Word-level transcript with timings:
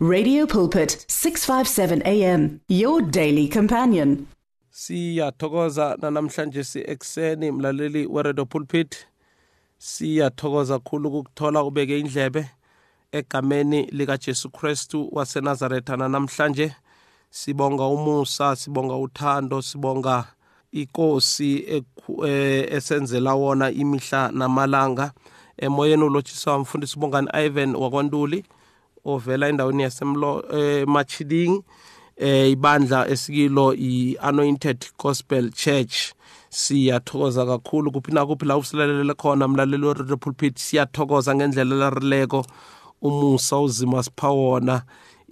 Radio 0.00 0.46
Pulpit 0.46 1.04
657 1.08 2.02
AM 2.06 2.60
your 2.68 3.02
daily 3.02 3.48
companion. 3.48 4.28
Siyathokoza 4.72 5.96
namhlanje 6.00 6.64
siekuseni 6.64 7.50
mlaleli 7.52 8.06
we 8.06 8.22
Radio 8.22 8.44
Pulpit. 8.46 9.08
Siyathokoza 9.78 10.78
khulu 10.78 11.08
ukuthola 11.18 11.62
ubeke 11.62 11.98
indlebe 12.00 12.46
egameni 13.12 13.82
lika 13.92 14.16
Jesu 14.18 14.50
Christu 14.50 15.08
wase 15.12 15.40
Nazareth 15.40 15.88
namhlanje. 15.88 16.72
Sibonga 17.30 17.84
umusa, 17.86 18.56
sibonga 18.56 18.96
uthando, 18.96 19.62
sibonga 19.62 20.24
ikosi 20.72 21.66
eh, 22.24 22.74
esenzela 22.76 23.34
wona 23.34 23.70
imihla 23.70 24.30
namalanga. 24.32 25.10
Emoyeni 25.56 26.04
ulotshiswa 26.04 26.56
umfundisi 26.56 26.98
Bongani 26.98 27.28
Ivan 27.34 27.74
wakwanduli. 27.76 28.44
ovela 29.12 29.48
endaweni 29.52 29.82
yasemlo 29.82 30.30
eMachiding 30.60 31.54
eh, 32.16 32.28
eh 32.28 32.50
ibandla 32.54 33.00
esikilo 33.12 33.66
iAnointed 33.92 34.78
Gospel 35.02 35.46
Church 35.60 35.96
siyathokoza 36.60 37.42
kakhulu 37.50 37.88
kuphi 37.94 38.10
na 38.14 38.22
kuphi 38.28 38.44
la 38.48 38.54
usilalele 38.62 39.14
khona 39.20 39.44
mlaleli 39.50 39.86
we 39.86 39.94
pulpit 40.22 40.54
siyathokoza 40.66 41.30
ngendlela 41.36 41.74
larileko 41.82 42.40
umusa 43.08 43.56
uzima 43.66 43.98
sipha 44.06 44.28
wona 44.40 44.76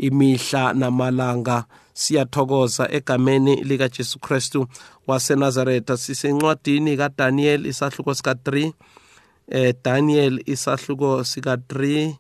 imihla 0.06 0.62
namalanga 0.81 1.59
siyathokoza 2.03 2.84
egameni 2.98 3.55
likaJesu 3.69 4.17
Kristu 4.25 4.61
waseNazaretha 5.09 5.95
sisencwadini 6.05 6.93
kaDaniel 7.01 7.67
isahluko 7.67 8.15
sika 8.15 8.33
3 8.33 8.73
eh 9.51 9.75
Daniel 9.84 10.34
isahluko 10.55 11.25
sika 11.25 11.55
3 11.56 12.15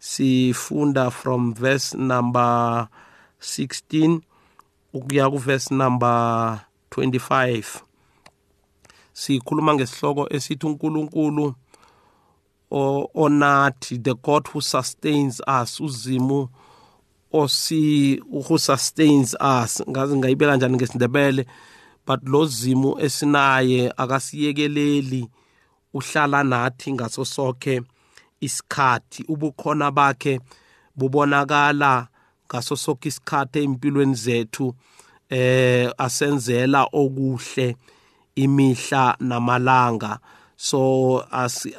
sifunda 0.00 1.10
from 1.10 1.54
verse 1.54 1.94
number 1.96 2.88
16 3.40 4.22
ukuya 4.94 5.28
ku 5.30 5.36
verse 5.38 5.72
number 5.72 6.60
25 6.92 7.80
sikhuluma 9.16 9.72
ngesihloko 9.76 10.28
esithi 10.28 10.66
uNkulunkulu 10.66 11.52
onathi 13.22 13.96
the 14.02 14.14
god 14.14 14.44
who 14.52 14.60
sustains 14.60 15.40
us 15.48 15.80
uzimu 15.80 16.48
osi 17.32 18.20
who 18.28 18.58
sustains 18.58 19.34
us 19.40 19.80
ngazi 19.90 20.16
ngayibeka 20.16 20.50
kanjani 20.52 20.76
ngesindebele 20.76 21.42
but 22.06 22.20
lo 22.28 22.46
zimu 22.46 23.00
esinaye 23.04 23.92
akasiyekeleli 23.96 25.24
uhlala 25.94 26.44
nathi 26.44 26.92
ngaso 26.92 27.24
sonke 27.24 27.80
isikhathi 28.40 29.24
ubukhona 29.28 29.90
bakhe 29.90 30.40
bubonakala 30.96 31.92
ngaso 32.48 32.74
sonke 32.84 33.08
isikhathi 33.08 33.58
empilweni 33.64 34.14
zethu 34.14 34.74
eh 35.30 35.90
asenzela 35.98 36.86
okuhle 37.00 37.76
imihla 38.36 39.16
namalanga 39.20 40.18
so 40.56 40.80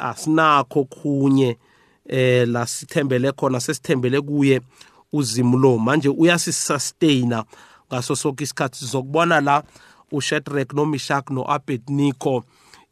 asinakho 0.09 0.83
khunye 0.85 1.57
eh 2.05 2.47
la 2.47 2.65
sithembele 2.67 3.31
khona 3.31 3.59
sesithembele 3.59 4.21
kuye 4.21 4.61
uzimu 5.13 5.57
lo 5.57 5.77
manje 5.77 6.09
uyasisustaina 6.09 7.43
ngaso 7.89 8.15
sonke 8.15 8.43
isikhathi 8.43 8.77
sizokubona 8.79 9.41
la 9.41 9.63
uShadrach 10.11 10.73
noMeshach 10.73 11.25
noAbednego 11.29 12.43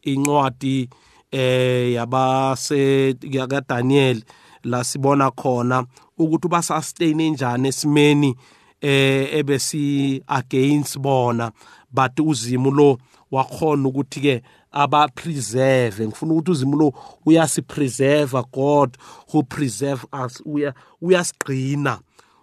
incwadi 0.04 0.90
eh 1.31 1.94
yabase 1.94 3.14
ka 3.50 3.62
Daniel 3.62 4.23
la 4.64 4.84
sibona 4.84 5.31
khona 5.31 5.86
ukuthi 6.18 6.45
uba 6.48 6.62
sustain 6.62 7.18
njani 7.34 7.68
esimeni 7.70 8.36
eh 8.81 9.30
ebesi 9.38 10.22
against 10.28 11.00
bona 11.00 11.52
but 11.92 12.18
uzimo 12.20 12.72
lo 12.72 12.98
wakhona 13.31 13.90
ukuthi 13.90 14.20
ke 14.22 14.42
aba 14.72 15.08
preserve 15.16 16.08
ngifuna 16.08 16.34
ukuthi 16.34 16.52
uzimo 16.52 16.78
lo 16.78 16.91
uyasi 17.25 17.62
preserve 17.62 18.36
God 18.52 18.97
who 19.34 19.44
preserve 19.44 20.06
us 20.13 20.42
uya 20.46 20.74
uyasigcina 21.02 22.00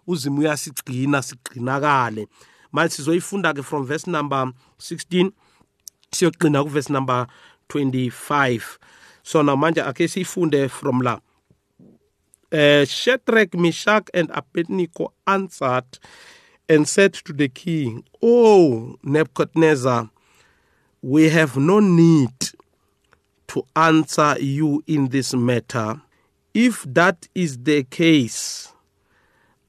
uzimo 0.07 0.41
uyasigcina 0.41 1.23
sigcinakale 1.23 2.27
manje 2.73 2.95
sizoyifunda 2.97 3.55
ke 3.55 3.63
from 3.63 3.87
verse 3.87 4.07
number 4.07 4.53
16 4.79 5.31
siyogcina 6.13 6.63
ku 6.63 6.69
verse 6.69 6.91
number 6.93 7.27
25 7.69 8.79
now 9.45 9.57
manja 9.57 9.87
ake 9.87 10.07
sifunde 10.09 10.69
from 10.69 11.01
la 11.01 11.19
uh, 12.53 12.85
Shadrach, 12.85 13.55
Meshach, 13.55 14.09
and 14.13 14.31
Abednego 14.35 15.13
answered 15.27 15.85
and 16.69 16.87
said 16.87 17.15
to 17.15 17.33
the 17.33 17.49
king, 17.49 18.05
oh, 18.21 18.97
Nebuchadnezzar, 19.03 20.11
we 21.01 21.31
have 21.31 21.57
no 21.57 21.81
need 21.81 22.51
to 23.49 23.65
answer 23.75 24.37
you 24.39 24.85
in 24.87 25.09
this 25.09 25.33
matter. 25.33 25.99
If 26.53 26.85
that 26.89 27.27
is 27.35 27.57
the 27.63 27.85
case, 27.85 28.71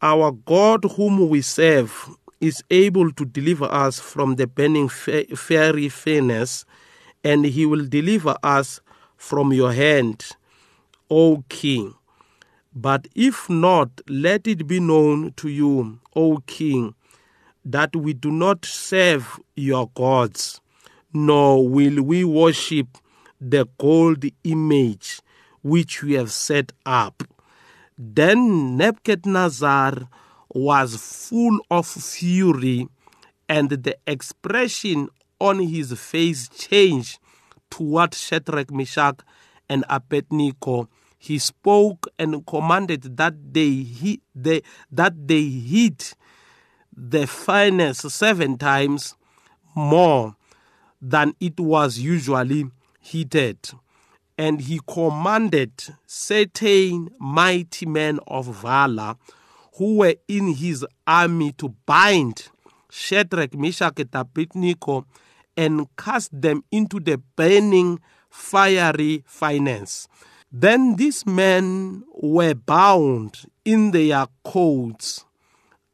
our 0.01 0.33
God, 0.33 0.83
whom 0.83 1.29
we 1.29 1.41
serve, 1.41 2.09
is 2.41 2.63
able 2.69 3.13
to 3.13 3.23
deliver 3.25 3.65
us 3.65 3.97
from 3.97 4.35
the 4.35 4.45
burning 4.45 4.89
fiery 4.89 5.87
furnace, 5.87 6.65
and 7.23 7.45
he 7.45 7.65
will 7.65 7.85
deliver 7.85 8.35
us 8.43 8.81
from 9.15 9.53
your 9.53 9.71
hand, 9.71 10.31
O 11.09 11.43
King. 11.49 11.93
But 12.75 13.07
if 13.15 13.49
not, 13.49 13.89
let 14.09 14.47
it 14.47 14.67
be 14.67 14.79
known 14.79 15.33
to 15.37 15.47
you, 15.49 15.99
O 16.15 16.37
King, 16.45 16.95
that 17.63 17.95
we 17.95 18.13
do 18.13 18.31
not 18.31 18.65
serve 18.65 19.39
your 19.55 19.89
gods, 19.93 20.59
nor 21.13 21.67
will 21.67 22.01
we 22.01 22.23
worship 22.23 22.87
the 23.39 23.67
gold 23.77 24.25
image 24.43 25.21
which 25.61 26.03
you 26.03 26.17
have 26.17 26.31
set 26.31 26.71
up. 26.85 27.23
Then 27.97 28.75
Nebuchadnezzar 28.75 30.09
was 30.53 30.95
full 30.97 31.59
of 31.71 31.85
fury, 31.87 32.87
and 33.47 33.69
the 33.69 33.95
expression 34.07 35.07
on 35.43 35.59
his 35.59 35.91
face 35.99 36.47
changed 36.47 37.19
toward 37.69 38.13
Shadrach, 38.15 38.71
Meshach, 38.71 39.17
and 39.67 39.83
Abednego. 39.89 40.87
He 41.17 41.37
spoke 41.37 42.07
and 42.17 42.45
commanded 42.47 43.17
that 43.17 43.35
they, 43.53 43.69
he, 43.69 44.21
they, 44.33 44.61
that 44.89 45.27
they 45.27 45.41
heat 45.41 46.13
the 46.95 47.27
furnace 47.27 47.99
seven 47.99 48.57
times 48.57 49.15
more 49.75 50.37
than 51.01 51.33
it 51.41 51.59
was 51.59 51.97
usually 51.99 52.65
heated. 53.01 53.69
And 54.37 54.61
he 54.61 54.79
commanded 54.87 55.73
certain 56.07 57.09
mighty 57.19 57.85
men 57.85 58.21
of 58.27 58.45
valor 58.61 59.15
who 59.75 59.97
were 59.97 60.15
in 60.29 60.53
his 60.53 60.85
army 61.05 61.51
to 61.57 61.67
bind 61.85 62.47
Shadrach, 62.89 63.53
Meshach, 63.55 63.99
and 63.99 64.09
Abednego 64.13 65.05
and 65.57 65.87
cast 65.95 66.29
them 66.41 66.63
into 66.71 66.99
the 66.99 67.17
burning 67.35 67.99
fiery 68.29 69.23
finance. 69.27 70.07
Then 70.51 70.95
these 70.95 71.25
men 71.25 72.03
were 72.13 72.53
bound 72.53 73.45
in 73.65 73.91
their 73.91 74.27
coats, 74.43 75.25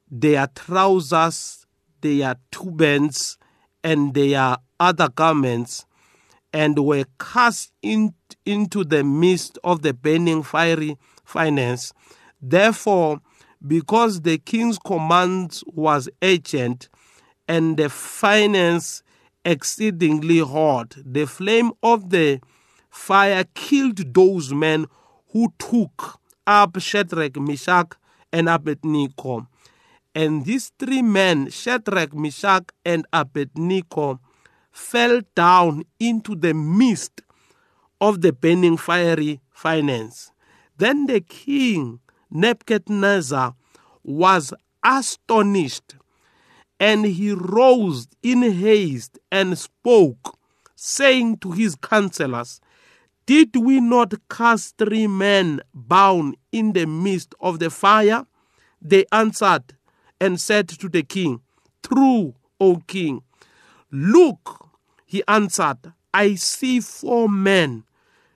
their 0.09 0.47
trousers, 0.47 1.65
their 2.01 2.35
turbans, 2.51 3.37
and 3.83 4.13
their 4.13 4.57
other 4.79 5.09
garments, 5.09 5.85
and 6.51 6.79
were 6.79 7.05
cast 7.19 7.71
in, 7.81 8.13
into 8.45 8.83
the 8.83 9.03
midst 9.03 9.57
of 9.63 9.81
the 9.81 9.93
burning 9.93 10.43
fiery 10.43 10.97
finance. 11.23 11.93
Therefore, 12.41 13.19
because 13.65 14.21
the 14.21 14.37
king's 14.37 14.79
command 14.79 15.61
was 15.67 16.09
urgent, 16.21 16.89
and 17.47 17.77
the 17.77 17.89
finance 17.89 19.03
exceedingly 19.49 20.39
hot. 20.39 20.95
The 21.03 21.25
flame 21.25 21.71
of 21.81 22.11
the 22.11 22.39
fire 22.91 23.45
killed 23.55 24.13
those 24.13 24.53
men 24.53 24.85
who 25.31 25.53
took 25.57 26.19
up 26.45 26.79
Shadrach, 26.79 27.35
Meshach, 27.39 27.93
and 28.31 28.47
Abednego. 28.47 29.47
And 30.13 30.45
these 30.45 30.71
three 30.77 31.01
men, 31.01 31.49
Shadrach, 31.49 32.13
Meshach, 32.13 32.69
and 32.85 33.07
Abednego, 33.11 34.19
fell 34.71 35.21
down 35.35 35.83
into 35.99 36.35
the 36.35 36.53
midst 36.53 37.21
of 37.99 38.21
the 38.21 38.31
burning 38.31 38.77
fiery 38.77 39.41
finance. 39.51 40.31
Then 40.77 41.07
the 41.07 41.21
king 41.21 41.99
Nebuchadnezzar 42.31 43.55
was 44.03 44.53
astonished 44.85 45.95
and 46.79 47.05
he 47.05 47.31
rose 47.33 48.07
in 48.23 48.41
haste 48.41 49.19
and 49.31 49.57
spoke, 49.57 50.37
saying 50.75 51.37
to 51.39 51.51
his 51.51 51.75
counselors, 51.75 52.61
Did 53.25 53.57
we 53.57 53.81
not 53.81 54.13
cast 54.29 54.77
three 54.77 55.07
men 55.07 55.59
bound 55.73 56.37
in 56.51 56.71
the 56.73 56.85
midst 56.87 57.35
of 57.41 57.59
the 57.59 57.69
fire? 57.69 58.25
They 58.81 59.05
answered 59.11 59.75
and 60.21 60.39
said 60.39 60.69
to 60.69 60.87
the 60.87 61.03
king, 61.03 61.41
True, 61.83 62.35
O 62.61 62.77
king. 62.87 63.23
Look, 63.91 64.69
he 65.05 65.21
answered, 65.27 65.91
I 66.13 66.35
see 66.35 66.79
four 66.79 67.27
men 67.27 67.83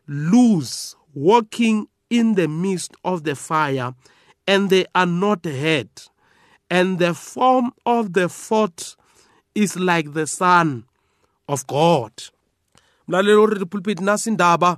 loose 0.05 0.97
walking 1.13 1.87
in 2.09 2.35
the 2.35 2.47
midst 2.49 2.93
of 3.05 3.23
the 3.23 3.35
fire, 3.35 3.95
and 4.45 4.69
they 4.69 4.85
are 4.93 5.05
not 5.05 5.45
hurt 5.45 6.09
and 6.73 6.97
the 6.97 7.13
form 7.13 7.69
of 7.85 8.13
the 8.17 8.25
fort 8.27 8.95
is 9.53 9.77
like 9.77 10.11
the 10.17 10.25
son 10.25 10.81
of 11.53 11.61
god 11.69 12.11
mlaleli 13.07 13.33
oriri 13.41 13.65
pulpit 13.73 14.01
nasi 14.07 14.25
indaba 14.31 14.71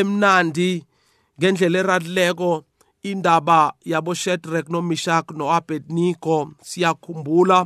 emnandi 0.00 0.70
ngendlela 1.38 1.78
eradileko 1.82 2.50
indaba 3.10 3.60
yabo 3.92 4.12
Shadrach 4.22 4.68
noMeshach 4.72 5.28
noAbednego 5.38 6.36
siyakhumbula 6.70 7.60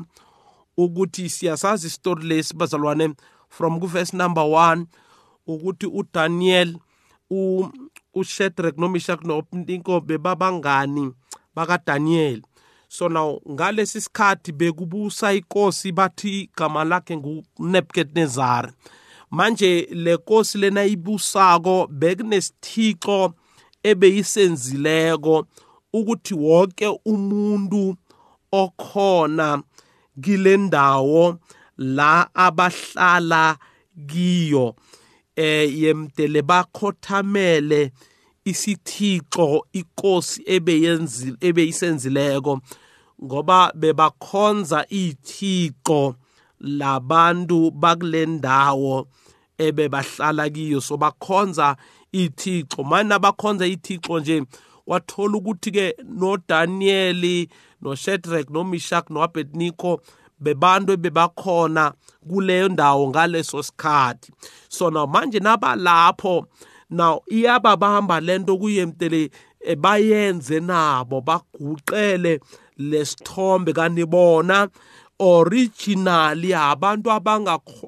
ukuthi 0.83 1.25
siyasazi 1.37 1.85
isitori 1.91 2.25
lesi 2.31 2.53
bazalwane 2.61 3.07
from 3.55 3.73
kuverse 3.83 4.13
number 4.21 4.45
1 4.65 4.87
ukuthi 5.53 5.87
uDaniel 5.99 6.71
uShadrach 8.21 8.77
noMeshach 8.83 9.21
noAbednego 9.29 9.95
bebabangani 10.07 11.05
bakaDaniel 11.57 12.39
sona 12.89 13.21
ngalesi 13.51 14.01
sikhathi 14.01 14.51
bekubusa 14.59 15.27
inkosi 15.39 15.89
bathi 15.93 16.31
igama 16.41 16.81
lakhe 16.85 17.15
nguNebukadnezar 17.21 18.65
manje 19.37 19.71
lenkosi 20.03 20.55
lena 20.63 20.83
ibusako 20.95 21.75
bekunesithixo 22.01 23.19
ebeyisenzileko 23.91 25.35
ukuthi 25.99 26.35
wonke 26.45 26.87
umuntu 27.11 27.85
okhona 28.61 29.49
kilendawo 30.23 31.25
la 31.95 32.13
abahlala 32.47 33.45
kiyo 34.11 34.67
eh 35.37 35.67
yemdele 35.83 36.41
bakhothamele 36.51 37.81
isithixo 38.51 39.47
inkosi 39.79 40.39
ebeyenzile 40.55 41.37
ebeyisenzileko 41.49 42.53
ngoba 43.25 43.61
bebakhonza 43.81 44.81
ithixo 45.01 46.01
labantu 46.81 47.61
bakulendawo 47.83 48.97
ebebahlala 49.67 50.45
kiyo 50.55 50.81
so 50.87 50.95
bakhonza 51.05 51.69
ithixo 52.23 52.81
mana 52.91 53.17
bakhonza 53.25 53.65
ithixo 53.75 54.15
nje 54.21 54.37
wathola 54.91 55.35
ukuthi 55.39 55.71
ke 55.77 55.87
noDaniel 56.21 57.23
noShadrach 57.83 58.49
noMeshach 58.55 59.07
noAbednego 59.15 59.93
bebantu 60.41 60.93
bebakhona 60.97 61.85
kuleyo 62.29 62.67
ndawo 62.69 63.03
ngaleso 63.11 63.63
sikhathi 63.63 64.29
so 64.69 64.89
now 64.95 65.07
manje 65.07 65.39
nabalapho 65.41 66.47
now 66.91 67.21
iyababamba 67.29 68.21
lento 68.21 68.57
kuyemtele 68.59 69.31
eh, 69.61 69.77
bayenze 69.77 70.61
nabo 70.61 71.21
baguqele 71.21 72.41
lesithombe 72.79 73.73
kanibona 73.77 74.69
originally 75.21 76.55
abantu 76.55 77.11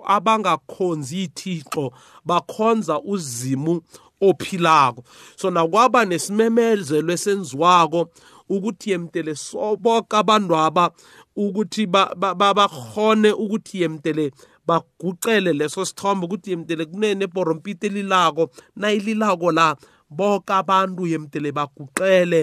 abangakhonzi 0.07 1.23
ithixo 1.29 1.93
bakhonza 2.27 3.01
uzimu 3.01 3.81
ophilako 4.21 5.05
so 5.37 5.49
nakwaba 5.51 6.05
nesimemezelo 6.05 7.13
esenziwako 7.13 8.11
ukuthi 8.53 8.87
yemtele 8.93 9.33
soboke 9.35 10.17
abantwaba 10.21 10.91
ukuthi 11.37 11.87
bahone 11.89 13.31
ukuthi 13.33 13.81
yemtele 13.83 14.31
ba, 14.31 14.37
ba, 14.37 14.45
bagucele 14.71 15.51
leso 15.59 15.81
sithombe 15.85 16.25
ukuthi 16.27 16.49
yemtele 16.53 16.85
kunenebhorompito 16.91 17.87
elilako 17.87 18.51
nayililako 18.77 19.53
la 19.59 19.67
boke 20.11 20.53
abantu 20.55 21.03
yemtele 21.13 21.51
baguqele 21.57 22.43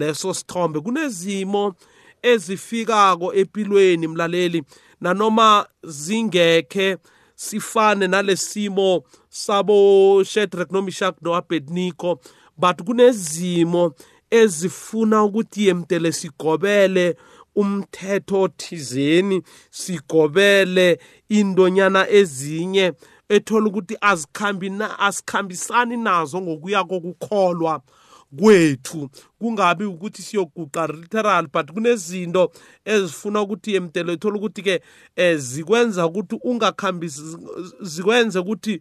leso 0.00 0.28
sithombe 0.34 0.80
kunezimo 0.80 1.74
ezifikako 2.22 3.34
empilweni 3.34 4.08
mlaleli 4.08 4.62
nanoma 5.00 5.66
zingekhe 5.82 6.96
sifane 7.34 8.06
nalesimo 8.06 9.02
sabo 9.28 9.76
Shadrach 10.24 10.70
noMeshach 10.72 11.16
noAbednego 11.22 12.18
but 12.56 12.76
kunezimo 12.86 13.92
ezifuna 14.30 15.24
ukuthi 15.24 15.66
yemtele 15.66 16.12
sigobele 16.12 17.16
umthetho 17.56 18.48
thizeni 18.48 19.42
sigobele 19.70 20.98
indonyana 21.28 22.08
ezinye 22.10 22.92
ethola 23.28 23.66
ukuthi 23.66 23.96
azikhambi 24.00 24.70
na 24.70 24.98
asikhambisani 24.98 25.96
nazo 25.96 26.40
ngokuya 26.40 26.84
kokukholwa 26.84 27.80
kwethu 28.40 29.08
kungabi 29.38 29.84
ukuthi 29.84 30.22
siyoguqa 30.22 30.86
literal 30.86 31.46
but 31.52 31.72
kunezinto 31.72 32.50
ezifuna 32.84 33.40
ukuthi 33.42 33.74
emtelo 33.76 34.12
ethola 34.12 34.36
ukuthi 34.36 34.62
ke 34.62 34.80
eh, 35.16 35.36
zikwenza 35.38 36.06
ukuthi 36.06 36.38
ungakhambisi 36.44 37.22
zikwenze 37.80 38.38
ukuthi 38.38 38.80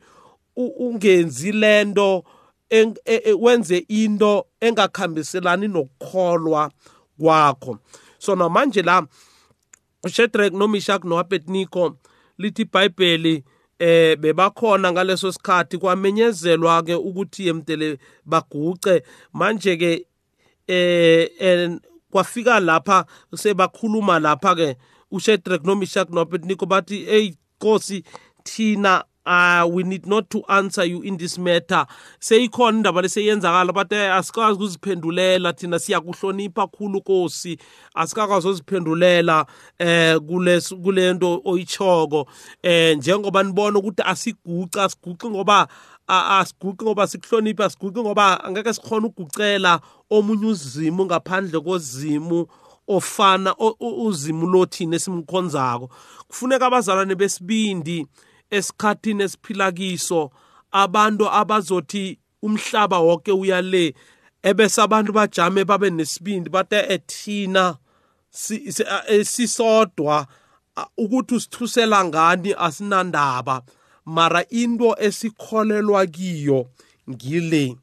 ungenzi 0.56 1.52
lento 1.52 2.24
e, 2.70 2.94
e, 3.06 3.34
wenze 3.40 3.78
into 3.78 4.46
engakhambiselani 4.62 5.68
nokukholwa 5.68 6.72
kwakho 7.20 7.80
sona 8.26 8.50
manje 8.56 8.82
la 8.90 8.98
uShadrach 10.06 10.54
noMeshach 10.60 11.04
noAbednego 11.10 11.84
lithi 12.42 12.62
iBhayibheli 12.64 13.36
eh 13.80 14.16
bebakhona 14.22 14.92
ngaleso 14.92 15.32
sikhathi 15.32 15.78
kwamenyezelwa 15.78 16.82
ke 16.86 16.96
ukuthi 16.96 17.48
yemdele 17.48 17.88
baguqe 18.26 19.02
manje 19.34 19.78
ke 19.82 19.92
eh 20.68 21.78
kwafika 22.12 22.60
lapha 22.60 23.06
sebakhuluma 23.36 24.20
lapha 24.20 24.56
ke 24.56 24.68
uShadrach 25.12 25.64
noMeshach 25.64 26.10
noAbednego 26.10 26.66
bathi 26.66 27.06
hey 27.06 27.34
Nkosi 27.56 28.04
thina 28.44 29.04
uh 29.26 29.68
we 29.72 29.84
need 29.84 30.06
not 30.06 30.30
to 30.30 30.44
answer 30.50 30.84
you 30.84 31.02
in 31.02 31.18
this 31.18 31.38
matter 31.38 31.86
seyikhona 32.20 32.78
indaba 32.78 33.02
leseyenzakala 33.02 33.74
but 33.74 33.92
eh, 33.94 34.14
asikwazi 34.14 34.54
ukuziphendulela 34.54 35.54
thina 35.54 35.80
siyakuhlonipha 35.80 36.68
khulu 36.68 36.98
nkosi 37.00 37.58
asikakwazi 37.96 38.48
uziphendulela 38.48 39.46
eh 39.80 40.20
kulento 40.84 41.42
oyichoko 41.46 42.28
eh 42.64 42.98
njengoba 42.98 43.44
nibona 43.44 43.80
ukuthi 43.80 44.02
asiguca 44.06 44.90
siguqi 44.90 45.28
ngoba 45.30 45.68
asiguqi 46.08 46.84
ngoba 46.86 47.08
sikuhlonipha 47.08 47.70
siguqi 47.70 48.00
ngoba 48.02 48.44
angeke 48.44 48.74
sikhona 48.74 49.08
ukugucela 49.08 49.80
omunye 50.10 50.46
uzimu 50.46 51.06
ngaphandle 51.06 51.60
kozimu 51.60 52.46
ofana 52.88 53.56
uzimu 53.80 54.48
lothini 54.48 54.96
esimkhonzako 54.96 55.90
kufuneka 56.28 56.66
abazalwane 56.66 57.16
besibindi 57.16 58.08
esikhathini 58.52 59.24
esiphilakiso 59.24 60.32
abantu 60.72 61.26
abazothi 61.30 62.20
umhlaba 62.42 63.00
wonke 63.00 63.32
uyale 63.32 63.96
ebese 64.44 64.82
abantu 64.82 65.12
bajame 65.14 65.66
babe 65.66 65.90
nesibindi 65.90 66.50
bathe 66.50 66.78
ethina 66.88 67.78
eh, 68.52 68.76
eh, 69.08 69.26
sisodwa 69.26 70.28
ukuthi 70.98 71.36
usithusela 71.36 72.06
ngani 72.06 72.56
asinandaba 72.58 73.62
mara 74.06 74.46
into 74.50 74.96
esikholelwa 75.00 76.06
kiyo 76.06 76.68
ngile 77.10 77.78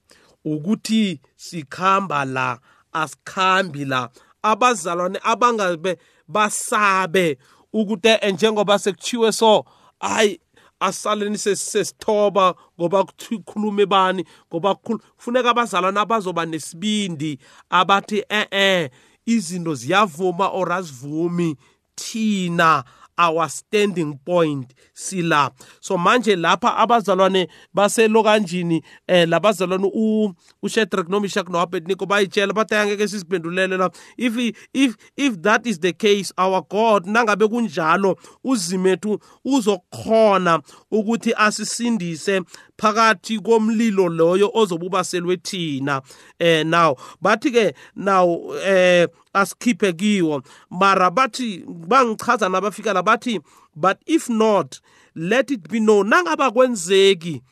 ukuthi 0.44 1.20
sikhamba 1.36 2.24
la 2.24 2.58
asikhambi 2.92 3.84
la 3.84 4.10
abazalwane 4.42 5.18
abangabe 5.22 5.98
basabe 6.28 7.38
ukuthi 7.72 8.08
eh, 8.08 8.34
njengoba 8.34 8.78
sekuchiwe 8.78 9.32
so 9.32 9.64
hayi 10.00 10.40
asaleni 10.82 11.38
sesithoba 11.38 12.54
ngoba 12.80 13.04
kukhulume 13.04 13.86
bani 13.86 14.24
ngoba 14.50 14.70
kufuneka 14.74 15.50
abazalwane 15.50 16.00
abazoba 16.00 16.46
nesibindi 16.46 17.38
abathi 17.70 18.18
eh 18.28 18.46
eh 18.50 18.90
izinto 19.26 19.74
ziyavuma 19.74 20.46
or 20.58 20.68
azivumi 20.72 21.56
thina 21.96 22.84
our 23.18 23.48
standing 23.48 24.16
point 24.24 24.74
sila 24.94 25.50
so 25.80 25.98
manje 25.98 26.36
lapha 26.36 26.76
abazalwane 26.76 27.48
baselokanjini 27.74 28.82
eh 29.06 29.28
labazalwane 29.28 29.90
u 29.94 30.32
uShedrack 30.62 31.08
noMeshach 31.08 31.48
noAbednego 31.48 32.06
bayitshela 32.06 32.52
bathi 32.52 32.74
angeke 32.74 33.08
sisiphendulele 33.08 33.76
la 33.76 33.90
if 34.16 34.54
if 34.72 34.94
if 35.16 35.34
that 35.42 35.66
is 35.66 35.80
the 35.80 35.92
case 35.92 36.32
our 36.36 36.62
god 36.70 37.06
nangabe 37.06 37.46
kunjalo 37.48 38.16
uzimethu 38.44 39.18
uzokhona 39.44 40.60
ukuthi 40.90 41.32
asisindise 41.36 42.40
phakathi 42.82 43.38
komlilo 43.42 44.08
loyo 44.08 44.50
ozobuba 44.54 45.04
selwe 45.04 45.36
thina 45.36 46.02
eh 46.42 46.64
now 46.66 46.94
bathi 47.22 47.50
ke 47.54 47.66
now 47.96 48.28
eh 48.64 49.06
asikhiphe 49.34 49.92
kiwo 49.92 50.42
mara 50.70 51.10
bathi 51.10 51.64
bangichaza 51.68 52.48
nabafika 52.48 52.92
la 52.92 53.02
bathi 53.02 53.40
but 53.76 53.98
if 54.06 54.28
not 54.28 54.80
let 55.14 55.50
it 55.50 55.68
be 55.70 55.78
known 55.78 56.08
nangaba 56.08 56.50
kwenzeki 56.50 57.42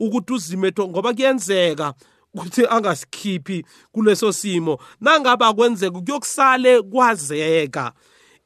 ukuthi 0.00 0.32
uzimetho 0.32 0.88
ngoba 0.88 1.14
kuyenzeka 1.14 1.94
ukuthi 2.34 2.66
angasikhiphi 2.70 3.64
kuleso 3.92 4.32
simo 4.32 4.78
nangaba 5.00 5.52
kwenzeka 5.54 6.00
kuyokusale 6.00 6.82
kwazeka 6.82 7.92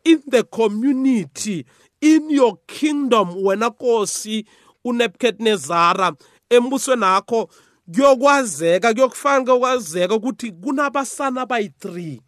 in 0.05 0.23
the 0.31 0.43
community 0.43 1.65
in 2.01 2.31
your 2.31 2.57
kingdom 2.67 3.45
wena 3.47 3.69
nkosi 3.69 4.47
uNebukadnezara 4.85 6.13
embusweni 6.57 7.05
akho 7.05 7.51
kuyokwazeka 7.95 8.93
kuyokufanele 8.95 9.59
kwazeka 9.59 10.15
ukuthi 10.15 10.53
kunabasana 10.53 11.43
abayi-3 11.43 12.21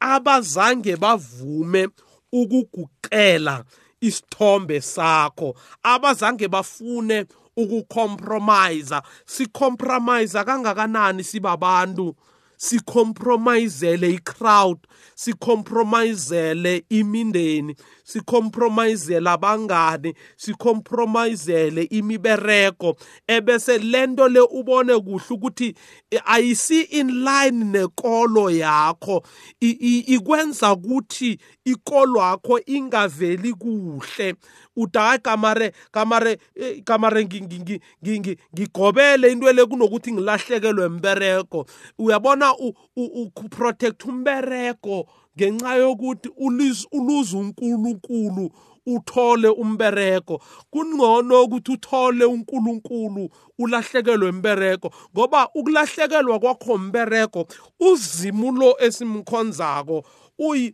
abazange 0.00 0.96
bavume 0.96 1.88
ukuguqela 2.32 3.64
isithombe 4.00 4.80
sakho 4.80 5.54
abazange 5.82 6.48
bafune 6.48 7.26
ukukompromise 7.56 9.00
sikompromise 9.26 10.44
kangakanani 10.44 11.24
sibabantu 11.24 12.14
sikompromisele 12.56 14.10
icrowd 14.10 14.78
sikompromisele 15.14 16.84
imindeni 16.88 17.74
sikompromisele 18.04 19.30
abangani 19.30 20.14
sikompromisele 20.36 21.82
imibereko 21.82 22.96
ebese 23.28 23.78
lento 23.78 24.28
le 24.28 24.40
ubone 24.40 24.98
kuhle 24.98 25.22
ukuthi 25.32 25.74
e, 26.14 26.18
ayisi 26.24 26.80
in 26.80 27.10
line 27.24 27.64
nekolo 27.64 28.50
yakho 28.50 29.22
ikwenza 29.60 30.72
ukuthi 30.72 31.38
ikolo 31.64 32.20
yakho 32.20 32.60
ingaveli 32.66 33.52
kuhle 33.54 34.34
udayi 34.76 35.18
kamare 35.18 35.72
kamare 35.90 36.38
e, 36.54 36.74
kamare 36.82 37.24
ngigobele 38.54 39.32
into 39.32 39.52
le 39.52 39.66
kunokuthi 39.66 40.12
ngilahlekelwe 40.12 40.88
mbereko 40.88 41.66
uyabona 41.98 42.54
uprotect 42.96 44.04
umbereko 44.04 45.06
ngenxa 45.38 45.72
yokuthi 45.82 46.28
uluza 46.94 47.36
uNkulunkulu 47.38 48.44
uthole 48.94 49.48
umbereko 49.62 50.34
kungcono 50.72 51.36
ukuthi 51.44 51.72
uthole 51.74 52.24
uNkulunkulu 52.34 53.22
ulahlekelwe 53.62 54.28
imbereko 54.34 54.88
ngoba 55.16 55.40
ukulahlekelwa 55.58 56.36
kwakho 56.42 56.72
imbereko 56.82 57.40
uzimulo 57.88 58.68
esimkhonzako 58.86 59.96
uyi 60.48 60.66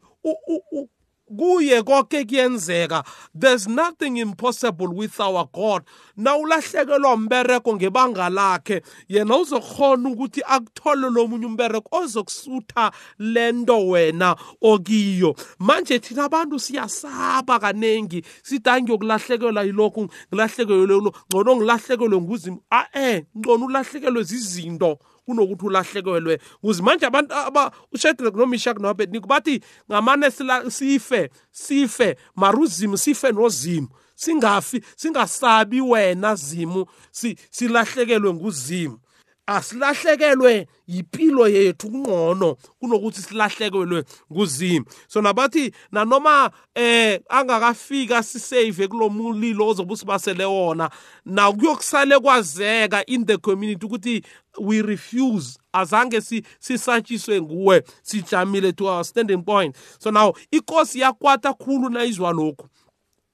kuye 1.37 1.83
konke 1.83 2.25
kuyenzeka 2.25 3.05
there's 3.35 3.69
nothing 3.69 4.17
impossible 4.17 4.89
with 4.93 5.21
our 5.21 5.47
god 5.53 5.83
nawulahlekelwa 6.17 7.13
umbereko 7.15 7.75
ngebanga 7.77 8.29
lakhe 8.31 8.83
yena 9.09 9.37
uzokhona 9.37 10.09
ukuthi 10.09 10.43
akuthole 10.47 11.11
lo 11.11 11.27
munye 11.27 11.47
umbereko 11.47 11.97
ozokusutha 12.01 12.91
lento 13.19 13.87
wena 13.89 14.37
okiyo 14.63 15.35
manje 15.59 15.99
thina 15.99 16.25
abantu 16.25 16.59
siyasaba 16.59 17.59
kaningi 17.59 18.25
sithi 18.43 18.71
angiyokulahlekelwa 18.71 19.63
yilokhu 19.63 20.09
ngilahlekelwe 20.31 20.87
lolo 20.87 21.11
ngcono 21.31 21.57
ngilahlekelwe 21.57 22.21
nguzimu 22.21 22.61
a-e 22.71 23.27
ngcono 23.39 23.65
ulahlekelwe 23.67 24.23
zizinto 24.23 24.99
kunokuthi 25.29 25.65
ulahlekelwe 25.67 26.35
kuze 26.61 26.81
manje 26.87 27.05
abantu 27.11 27.33
aba 27.49 27.65
uShadrack 27.95 28.35
noMeshach 28.39 28.79
noAbednego 28.83 29.27
bathi 29.33 29.55
ngamane 29.91 30.27
sife 30.79 31.23
sife 31.65 32.09
maruzimu 32.41 32.97
sife 33.05 33.29
nozimu 33.39 33.89
singafi 34.23 34.79
singasabi 35.01 35.79
wena 35.91 36.31
zimu 36.47 36.81
silahlekelwe 37.57 38.31
nguzimu 38.35 38.97
asilahlekelwe 39.49 40.55
impilo 40.97 41.45
yethu 41.59 41.87
kungqono 41.93 42.51
kunokuthi 42.81 43.21
silahlekelwe 43.27 43.99
kuzimo 44.33 44.85
so 45.09 45.21
nabathi 45.23 45.73
nanoma 45.93 46.51
eh 46.77 47.21
angakafika 47.29 48.23
sisave 48.23 48.89
kulomulilo 48.89 49.67
ozobe 49.69 49.93
usibasele 49.93 50.45
wona 50.45 50.91
na 51.25 51.53
kuyokusale 51.53 52.19
kwazeka 52.19 53.07
in 53.07 53.25
the 53.27 53.37
community 53.39 53.87
ukuthi 53.87 54.23
we 54.61 54.83
refuse 54.83 55.59
azange 55.73 56.21
sisatshiswe 56.59 57.41
nguwe 57.41 57.83
sijamile 58.03 58.73
to 58.73 58.85
our 58.87 59.05
standing 59.05 59.43
point 59.45 59.77
so 59.99 60.11
now 60.11 60.35
ikosi 60.51 61.01
yakwata 61.01 61.53
khulu 61.55 61.89
nayizwa 61.89 62.33
lokhu 62.33 62.69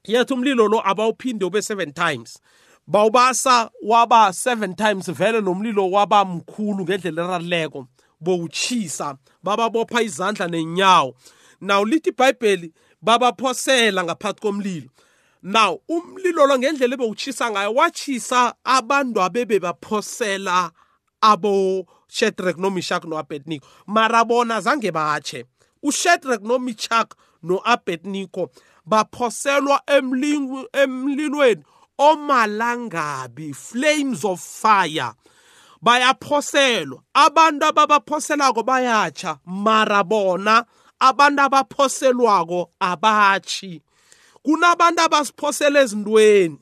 yethu 0.06 0.34
umlilo 0.34 0.68
lo 0.68 0.88
abawuphinde 0.90 1.44
ube 1.44 1.62
seven 1.62 1.92
times 1.92 2.38
bawubasa 2.88 3.70
waba 3.82 4.28
7 4.32 4.74
times 4.76 5.06
vele 5.10 5.40
nomlilo 5.40 5.90
waba 5.90 6.24
mkhulu 6.24 6.84
ngendlela 6.84 7.24
eraleko 7.24 7.86
bowuchisa 8.20 9.16
bababopha 9.42 10.02
izandla 10.02 10.48
nenyawo 10.48 11.14
now 11.60 11.84
lithi 11.84 12.08
ibhayibheli 12.10 12.72
babaphosela 13.02 14.04
ngaphakathi 14.04 14.40
komlilo 14.40 14.88
now 15.42 15.80
umlilo 15.88 16.44
lo 16.46 16.58
ngendlela 16.58 16.94
ebewutshisa 16.94 17.50
ngayo 17.50 17.72
watshisa 17.74 18.54
abantu 18.64 19.18
abebebaphosela 19.24 20.70
aboshedrek 21.20 22.56
nomishak 22.58 23.04
no-abedniko 23.04 23.64
mara 23.86 24.24
bona 24.24 24.60
zange 24.60 24.90
batshe 24.92 25.44
ushedrek 25.82 26.42
nomishak 26.44 27.14
no-abedniko 27.44 28.50
baphoselwa 28.86 29.80
emlilweni 29.96 31.62
omalangabi 31.98 33.54
flames 33.54 34.24
of 34.24 34.40
fire 34.40 35.12
bayaphoselwa 35.84 37.00
abantu 37.14 37.64
ababaphoselako 37.66 38.62
bayatsha 38.62 39.38
mara 39.46 40.02
bona 40.04 40.64
abantu 41.00 41.42
abaphoselwako 41.46 42.60
abatshi 42.80 43.72
kunabantu 44.44 45.00
abasiphosela 45.06 45.78
ezintweni 45.84 46.56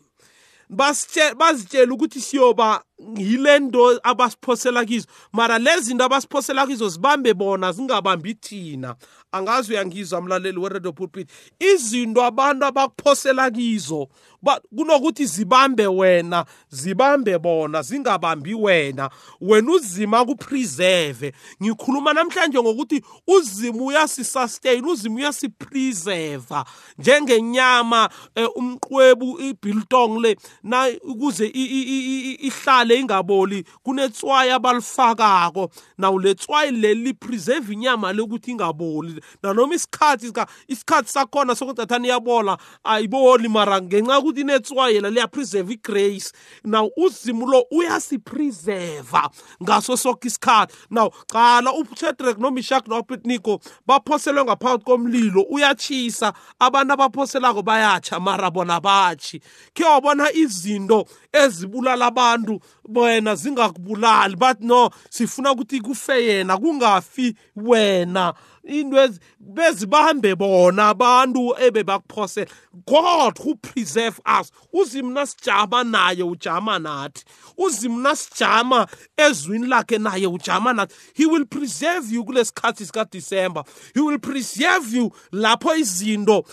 basitshela 1.38 1.92
ukuthi 1.94 2.20
siyoba 2.20 2.68
yile 3.16 3.58
nto 3.58 4.00
abasiphosela 4.02 4.84
kizo 4.84 5.06
mara 5.32 5.58
lezi 5.58 5.80
zinto 5.80 6.04
abasiphosela 6.04 6.66
kizo 6.66 6.88
zibambe 6.88 7.34
bona 7.34 7.72
zingabambi 7.72 8.34
thina 8.34 8.94
angazi 9.32 9.72
uyangizwa 9.72 10.20
mlaleli 10.22 10.58
weredio 10.58 10.92
pulpit 10.92 11.28
izinto 11.60 12.22
abantu 12.24 12.64
abakuphosela 12.66 13.50
kizo 13.50 14.08
kunokuthi 14.76 15.24
zibambe 15.26 15.86
wena 15.86 16.44
zibambe 16.70 17.38
bona 17.38 17.82
zingabambi 17.82 18.54
wena 18.54 19.10
wena 19.40 19.72
uzima 19.72 20.24
kupreserve 20.24 21.32
ngikhuluma 21.62 22.12
namhlanje 22.12 22.58
ngokuthi 22.60 23.04
uzima 23.26 23.82
uyasisustain 23.84 24.84
uzima 24.84 25.14
uyasipreserve 25.14 26.54
njengenyama 26.98 28.08
eh, 28.34 28.48
umqwebu 28.56 29.40
ibiltong 29.40 30.20
le 30.20 30.36
na 30.62 30.86
ukuze 31.02 31.50
ihlale 31.54 32.91
le 32.92 32.98
ingaboli 33.00 33.64
kunetswayi 33.82 34.50
abalifakako 34.50 35.70
nawu 35.98 36.18
letswayi 36.20 36.70
leli 36.70 37.02
lipreserve 37.02 37.72
inyama 37.72 38.12
lokuthi 38.12 38.50
ingaboli 38.50 39.20
nanoma 39.42 39.74
isikhathi 39.74 40.32
isikhathi 40.68 41.10
sakhona 41.12 41.54
sokuthi 41.54 42.04
iyabola 42.06 42.58
ayiboli 42.84 43.48
mara 43.48 43.80
ngenxa 43.82 44.14
yokuthi 44.14 44.40
inetswayi 44.40 45.00
la 45.00 45.10
liyapreserve 45.10 45.72
igrace 45.72 46.32
naw 46.64 46.88
uzimu 46.96 47.46
lo 47.46 47.64
uyasipreserva 47.70 49.30
ngaso 49.62 49.96
soke 49.96 50.28
isikhathi 50.28 50.74
naw 50.90 51.08
cala 51.32 51.72
ushedrek 51.72 52.38
nomishak 52.38 52.88
no-abednego 52.88 53.60
baphoselwe 53.86 54.44
ngaphakathi 54.44 54.84
komlilo 54.84 55.42
uyatshisa 55.50 56.32
abantu 56.58 56.92
abaphoselako 56.94 57.62
bayatsha 57.62 58.20
mara 58.20 58.50
bona 58.50 58.80
batshi 58.80 59.40
khe 59.74 59.84
wabona 59.84 60.28
izinto 60.32 61.06
ezibulala 61.32 62.06
abantu 62.12 62.60
wena 62.84 63.34
zingakubulali 63.34 64.36
bathi 64.36 64.66
no 64.66 64.90
sifuna 65.10 65.52
ukuthi 65.52 65.80
kufe 65.80 66.24
yena 66.26 66.56
kungafi 66.58 67.34
wena 67.56 68.34
indwezi 68.64 69.20
bezibambe 69.40 70.34
bona 70.36 70.88
abantu 70.90 71.54
ebebakuphosela 71.58 72.46
god 72.86 73.38
who 73.38 73.54
preserve 73.56 74.20
us 74.40 74.50
uzimna 74.74 75.26
sijama 75.26 75.84
naye 75.84 76.22
ujama 76.22 76.78
nathi 76.78 77.24
uzimna 77.58 78.16
sijama 78.16 78.86
ezwini 79.16 79.66
lakhe 79.66 79.98
naye 79.98 80.26
ujama 80.26 80.72
nathi 80.72 80.94
he 81.14 81.26
will 81.26 81.44
preserve 81.46 82.10
you 82.14 82.24
kule 82.24 82.44
sikhathi 82.44 82.86
sikadisemba 82.86 83.64
he 83.94 84.00
will 84.00 84.18
preserve 84.18 84.92
you 84.96 85.10
lapho 85.32 85.74
izinto 85.76 86.44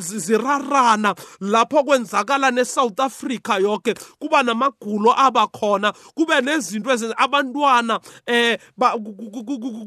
zirarana 0.00 1.14
lapho 1.40 1.84
kwenzakala 1.84 2.50
ne-south 2.50 3.00
africa 3.00 3.58
yonke 3.62 3.94
kuba 4.18 4.42
namagulo 4.42 5.14
abakhona 5.18 5.92
kube 6.14 6.40
nezinto 6.40 6.90
abantu 6.92 7.14
abantwana 7.18 8.00
eh 8.26 8.58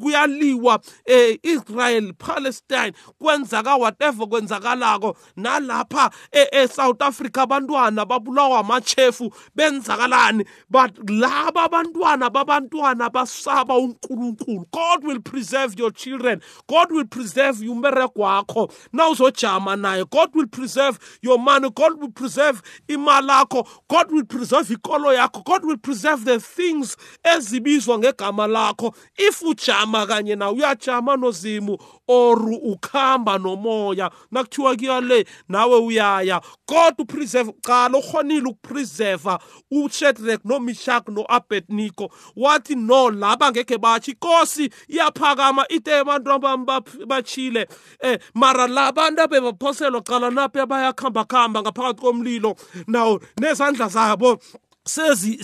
kuyaliwa 0.02 0.80
eh 1.06 1.41
i-Israel 1.44 2.14
Palestine 2.14 2.94
kwenzaka 3.22 3.76
whatever 3.80 4.28
kwenzakalako 4.28 5.16
nalapha 5.38 6.12
e-, 6.32 6.48
eSouth 6.64 7.02
Africa 7.02 7.38
abantwana 7.44 8.06
babulawa 8.06 8.60
amachefu 8.60 9.34
benzakalani 9.56 10.46
but 10.70 10.96
laba 11.10 11.64
abantwana 11.68 12.30
babantwana 12.30 13.10
basaba 13.10 13.76
uNkulunkulu 13.78 14.68
God 14.72 15.04
will 15.04 15.22
preserve 15.22 15.76
your 15.78 15.92
children 15.92 16.42
God 16.68 16.92
will 16.92 17.06
preserve 17.06 17.58
umberego 17.62 18.22
wakho 18.22 18.72
nawuzojama 18.94 19.76
naye 19.76 20.06
God 20.10 20.36
will 20.36 20.48
preserve 20.48 21.00
your 21.22 21.40
money 21.40 21.70
God 21.70 22.00
will 22.00 22.12
preserve 22.12 22.62
imali 22.88 23.28
lakho 23.28 23.68
God 23.90 24.12
will 24.12 24.26
preserve 24.26 24.68
ikolo 24.70 25.14
yakho 25.16 25.44
God 25.44 25.66
will 25.66 25.78
preserve 25.78 26.26
the 26.26 26.40
things 26.40 26.96
ezibizwa 27.26 27.98
ngegama 27.98 28.48
lakho 28.48 28.96
if 29.30 29.42
ujama 29.42 30.06
kanye 30.06 30.36
nawe 30.38 30.52
uyajama 30.54 31.18
no 31.20 31.31
kuzimu 31.32 31.78
or 32.08 32.38
ukuhamba 32.38 33.38
nomoya 33.40 34.12
nakuthiwa 34.32 34.76
kuyale 34.76 35.26
nawe 35.50 35.78
uyaya 35.80 36.42
kodwa 36.66 36.94
upreserve 37.00 37.52
cala 37.62 37.98
ukhonile 37.98 38.48
ukupreserva 38.50 39.40
ushedrek 39.72 40.42
nomishak 40.46 41.08
no-abednico 41.10 42.10
wathi 42.36 42.76
no 42.76 43.10
laba 43.12 43.52
ngekhe 43.52 43.78
batsho 43.78 44.12
ikosi 44.12 44.70
iyaphakama 44.90 45.68
ite 45.68 45.92
abantu 46.00 46.30
abami 46.36 46.66
batshile 47.08 47.68
um 48.04 48.18
mara 48.36 48.68
la 48.68 48.92
bantu 48.92 49.22
abebaphoselwa 49.24 50.02
cala 50.04 50.30
naphi 50.32 50.60
abayakuhambakuhamba 50.60 51.62
ngaphakathi 51.64 52.02
komlilo 52.02 52.56
nawo 52.88 53.20
nezandla 53.40 53.88
zabo 53.88 54.38
sezi 54.86 55.40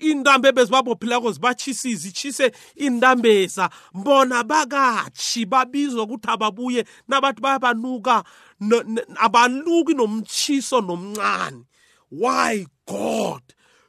intambe 0.00 0.52
bezibabophileko 0.52 1.32
zibatshise 1.32 1.94
zitshise 1.94 2.52
intambeza 2.76 3.70
bona 3.94 4.44
bakatshi 4.46 5.44
babizwa 5.46 6.02
ukuthi 6.06 6.30
ababuye 6.30 6.86
nabantu 7.10 7.42
bayabanuka 7.42 8.22
abaluki 9.18 9.94
nomtshiso 9.98 10.78
nomncane 10.86 11.64
why 12.14 12.62
god 12.86 13.42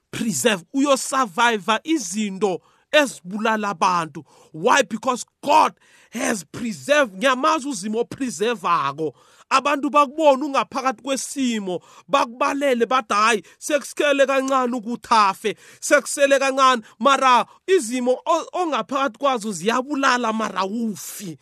preserve 0.10 0.64
uyosurviva 0.74 1.78
izinto 1.86 2.58
ezibulala 2.92 3.70
abantu 3.78 4.26
why 4.54 4.82
because 4.84 5.26
god 5.46 5.74
has 6.10 6.42
preserved 6.52 7.14
ngiyamazi 7.22 7.68
uzimo 7.70 8.00
opreservako 8.02 9.14
abantu 9.56 9.88
bakubona 9.90 10.46
ungaphakathi 10.46 11.02
kwesimo 11.04 11.76
bakubalele 12.08 12.86
bathi 12.94 13.14
hayi 13.22 13.42
sekusikele 13.66 14.26
kancane 14.28 14.74
ukuthafe 14.76 15.56
sekusele 15.88 16.40
kancane 16.40 16.82
mara 17.00 17.46
izimo 17.68 18.20
ongaphakathi 18.54 19.18
kwazo 19.20 19.50
ziyabulala 19.52 20.34
mara 20.34 20.66
ufi 20.66 21.38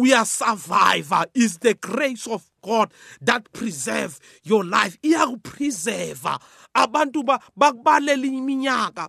uyasurvive 0.00 1.16
is 1.34 1.58
the 1.60 1.74
grace 1.74 2.26
of 2.30 2.42
god 2.62 2.88
that 3.24 3.48
preserve 3.52 4.14
your 4.44 4.64
life 4.64 4.96
iyakupreserva 5.04 6.38
abantu 6.74 7.22
bakubalela 7.56 8.24
iminyaka 8.26 9.08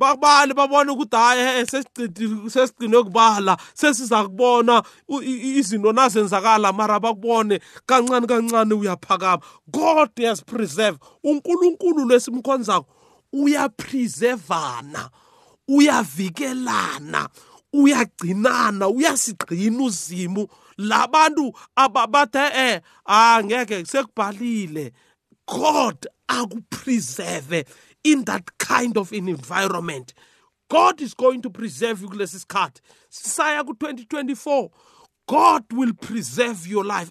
babale 0.00 0.52
babona 0.54 0.92
ukuthi 0.92 1.16
hhayi 1.16 1.66
sesigcine 2.50 2.96
ukubala 2.96 3.56
sesiza 3.74 4.18
kubona 4.26 4.82
izinto 5.58 5.92
nazenzakala 5.92 6.72
mara 6.72 6.98
bakubone 7.00 7.60
kancane 7.86 8.26
kancane 8.26 8.74
uyaphakama 8.74 9.42
god 9.68 10.10
has 10.24 10.40
preserve 10.50 10.96
unkulunkulu 11.28 12.08
lesimkhonzako 12.10 12.88
uyapreservana 13.42 15.02
uyavikelana 15.68 17.28
uyagcinana 17.80 18.88
uyasigcina 18.88 19.82
uzimu 19.82 20.46
labantu 20.78 21.52
ababathe 21.76 22.44
eh 22.66 22.80
angeke 23.04 23.84
sekubhalile 23.84 24.92
god 25.46 25.98
akupreserve 26.28 27.64
in 28.04 28.24
that 28.24 28.56
kind 28.58 28.96
of 28.96 29.12
an 29.12 29.28
environment 29.28 30.14
god 30.70 31.00
is 31.00 31.14
going 31.14 31.42
to 31.42 31.50
preserve 31.50 32.00
you 32.02 32.08
kulesi 32.08 32.40
sikhathi 32.42 32.80
sisaya 33.10 33.62
2024 33.64 34.70
god 35.28 35.64
will 35.72 35.92
preserve 35.94 36.66
your 36.66 36.84
life 36.84 37.10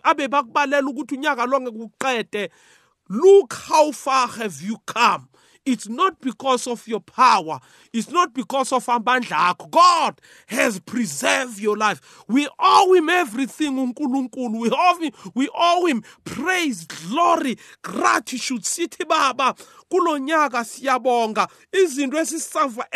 look 3.10 3.54
how 3.69 3.91
far 3.91 4.28
have 4.28 4.62
you 4.62 4.78
come 4.86 5.29
it's 5.71 5.88
not 5.88 6.19
because 6.19 6.65
of 6.65 6.88
your 6.88 6.99
power. 6.99 7.60
It's 7.93 8.10
not 8.10 8.34
because 8.34 8.71
of 8.71 8.84
amandla 8.88 9.69
God 9.69 10.19
has 10.47 10.79
preserved 10.79 11.60
your 11.60 11.77
life. 11.77 12.01
We 12.27 12.47
owe 12.58 12.91
him 12.93 13.08
everything, 13.08 13.75
We 13.75 13.89
owe 13.99 14.97
him, 14.99 15.12
we 15.36 15.47
owe 15.53 15.86
him 15.86 16.03
praise, 16.23 16.86
glory, 16.88 17.58
gratitude. 17.84 18.65
City 18.65 19.03
baba, 19.03 19.53
kulonyaka 19.93 20.63
siyabonga 20.65 21.47
izinto 21.71 22.17
esisava 22.17 22.88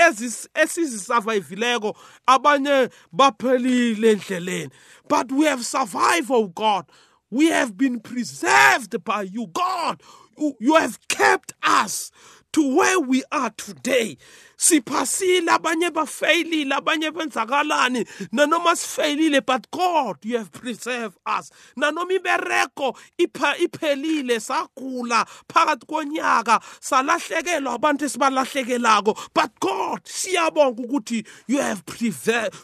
esizisurvivileko 0.55 1.95
abanye 2.27 2.89
baphelile 3.13 4.11
endleleni 4.15 4.71
but 5.07 5.29
we 5.31 5.45
have 5.45 5.63
survived 5.65 6.29
oh 6.31 6.47
god 6.47 6.85
we 7.29 7.47
have 7.47 7.75
been 7.77 7.99
preserved 7.99 8.97
by 9.03 9.21
you 9.23 9.45
god 9.47 10.01
you, 10.37 10.55
you 10.59 10.73
have 10.75 10.97
kept 11.07 11.53
us 11.63 12.11
to 12.53 12.63
where 12.75 12.99
we 12.99 13.23
are 13.31 13.49
today 13.57 14.17
siphasile 14.57 15.47
abanye 15.49 15.89
bafeyilile 15.89 16.71
abanye 16.75 17.11
benzakalani 17.11 18.05
nanoma 18.31 18.75
sifeyilile 18.75 19.45
but 19.45 19.67
god 19.71 20.15
you 20.23 20.37
have 20.37 20.51
preserved 20.51 21.17
us 21.39 21.51
nanoma 21.75 22.11
ibereko 22.13 22.95
iphelile 23.19 24.39
sagula 24.39 25.25
phakathi 25.49 25.85
konyaka 25.85 26.61
salahlekelwa 26.79 27.73
abantu 27.77 28.05
esibalahlekelako 28.05 29.13
but 29.35 29.51
god 29.59 29.99
siyabonga 30.05 30.83
ukuthi 30.83 31.25
you 31.47 31.57
have, 31.57 31.81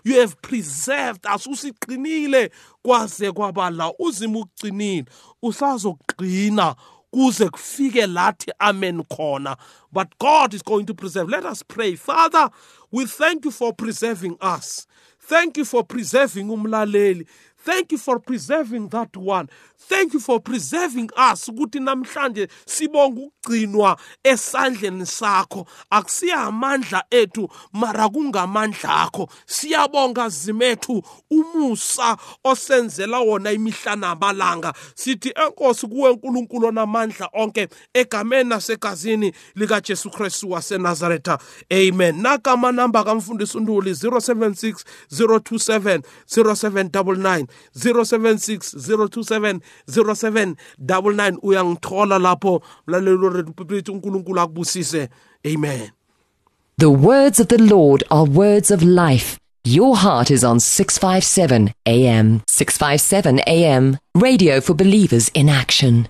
you 0.06 0.15
have 0.19 0.41
preserved 0.41 1.25
us 1.36 1.47
usiqinile 1.47 2.52
kwaze 2.86 3.32
kwabala 3.32 3.91
uzima 3.99 4.39
ukugcinile 4.39 5.06
usazogqina 5.41 6.75
kuze 7.13 7.49
kufike 7.49 8.07
lathi 8.07 8.51
amen 8.59 9.03
khona 9.03 9.57
but 9.91 10.07
god 10.19 10.53
is 10.53 10.61
going 10.63 10.85
to 10.85 10.93
preserve 10.93 11.29
let 11.29 11.45
us 11.45 11.63
pray 11.63 11.95
father 11.95 12.49
we 12.91 13.05
thank 13.05 13.45
you 13.45 13.51
for 13.51 13.73
preserving 13.73 14.37
us 14.41 14.85
thank 15.19 15.57
you 15.57 15.65
for 15.65 15.83
preserving 15.83 16.43
umlaleli 16.47 17.25
thank 17.69 17.91
you 17.91 17.99
for 17.99 18.17
preserving 18.19 18.88
that 18.88 19.15
one 19.15 19.47
thank 19.77 20.12
you 20.13 20.19
for 20.19 20.39
preserving 20.39 21.10
us 21.15 21.49
ukuthi 21.49 21.79
namhlanje 21.79 22.47
sibonge 22.65 23.21
ukugcinwa 23.21 23.97
esandleni 24.23 25.05
sakho 25.05 25.67
akusiya 25.89 26.41
amandla 26.41 27.03
ethu 27.12 27.49
mara 27.73 28.10
kungamandla 28.10 28.95
akho 29.01 29.29
siyabonga 29.45 30.29
zimethu 30.29 31.03
umusa 31.32 32.17
osenzela 32.43 33.19
wona 33.19 33.51
imihla 33.51 33.95
namalanga 33.95 34.73
sithi 34.95 35.34
enkosi 35.45 35.88
kuwe 35.88 36.13
nkulunkulu 36.13 36.67
onamandla 36.67 37.29
onke 37.34 37.67
egameni 37.93 38.49
nasegazini 38.49 39.34
likajesu 39.55 40.10
kristu 40.10 40.51
wasenazaretha 40.51 41.38
amen 41.69 42.21
nakama 42.21 42.71
namba 42.71 43.03
kamfundisi 43.03 43.58
unduli 43.58 43.91
076 43.91 44.75
027 45.13 46.01
0799 46.29 47.45
076 47.75 50.47
uyangithola 51.41 52.17
lapho 52.27 52.53
mlalelo 52.87 53.29
rethu 53.33 53.91
uNkulunkulu 53.93 54.39
akubusise 54.39 55.09
amen 55.47 55.89
The 56.77 56.85
words 56.89 57.39
of 57.41 57.47
the 57.49 57.57
Lord 57.57 58.05
are 58.09 58.23
words 58.23 58.71
of 58.71 58.81
life. 58.81 59.37
Your 59.65 59.97
heart 59.97 60.29
is 60.31 60.43
on 60.45 60.59
657 60.61 61.73
AM. 61.85 62.41
657 62.47 63.39
AM. 63.45 63.97
Radio 64.15 64.61
for 64.61 64.73
believers 64.73 65.27
in 65.35 65.49
action. 65.49 66.07